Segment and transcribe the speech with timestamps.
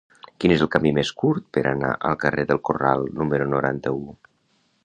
[0.43, 4.05] Quin és el camí més curt per anar al carrer del Corral número noranta-u?